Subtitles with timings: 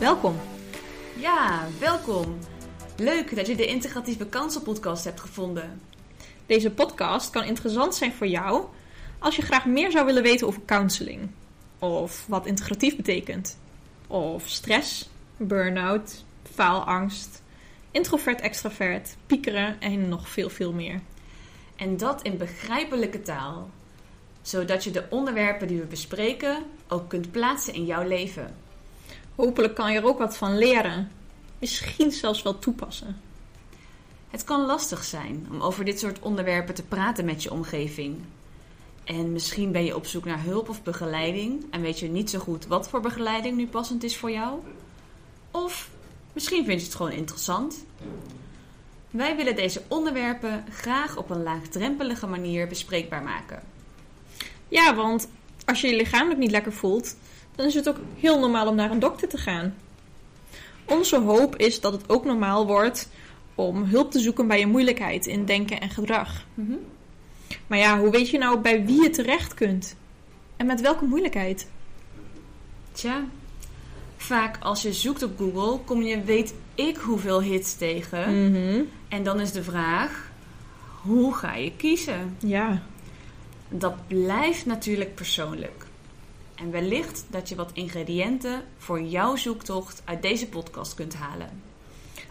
[0.00, 0.36] Welkom.
[1.16, 2.38] Ja, welkom.
[2.96, 5.80] Leuk dat je de Integratieve Kansenpodcast hebt gevonden.
[6.46, 8.64] Deze podcast kan interessant zijn voor jou
[9.18, 11.30] als je graag meer zou willen weten over counseling.
[11.78, 13.58] Of wat integratief betekent.
[14.06, 16.24] Of stress, burn-out,
[16.54, 17.42] faalangst,
[17.90, 21.00] introvert-extravert, piekeren en nog veel veel meer.
[21.76, 23.70] En dat in begrijpelijke taal.
[24.42, 28.68] Zodat je de onderwerpen die we bespreken ook kunt plaatsen in jouw leven.
[29.40, 31.10] Hopelijk kan je er ook wat van leren.
[31.58, 33.20] Misschien zelfs wel toepassen.
[34.30, 38.18] Het kan lastig zijn om over dit soort onderwerpen te praten met je omgeving.
[39.04, 42.38] En misschien ben je op zoek naar hulp of begeleiding en weet je niet zo
[42.38, 44.58] goed wat voor begeleiding nu passend is voor jou.
[45.50, 45.90] Of
[46.32, 47.84] misschien vind je het gewoon interessant.
[49.10, 53.62] Wij willen deze onderwerpen graag op een laagdrempelige manier bespreekbaar maken.
[54.68, 55.28] Ja, want
[55.70, 57.16] als je je lichamelijk niet lekker voelt,
[57.54, 59.74] dan is het ook heel normaal om naar een dokter te gaan.
[60.84, 63.08] Onze hoop is dat het ook normaal wordt
[63.54, 66.44] om hulp te zoeken bij je moeilijkheid in denken en gedrag.
[66.54, 66.72] Mhm.
[67.66, 69.96] Maar ja, hoe weet je nou bij wie je terecht kunt?
[70.56, 71.68] En met welke moeilijkheid?
[72.92, 73.24] Tja,
[74.16, 78.50] vaak als je zoekt op Google kom je weet ik hoeveel hits tegen.
[78.50, 78.82] Mhm.
[79.08, 80.30] En dan is de vraag,
[81.02, 82.36] hoe ga je kiezen?
[82.38, 82.82] Ja.
[83.70, 85.86] Dat blijft natuurlijk persoonlijk.
[86.54, 91.62] En wellicht dat je wat ingrediënten voor jouw zoektocht uit deze podcast kunt halen.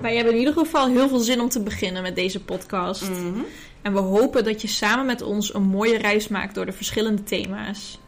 [0.00, 3.10] Wij hebben in ieder geval heel veel zin om te beginnen met deze podcast.
[3.10, 3.40] Mhm.
[3.82, 7.22] En we hopen dat je samen met ons een mooie reis maakt door de verschillende
[7.22, 7.98] thema's.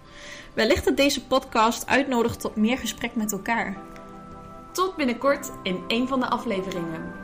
[0.54, 3.76] Wellicht dat deze podcast uitnodigt tot meer gesprek met elkaar.
[4.72, 7.21] Tot binnenkort in een van de afleveringen.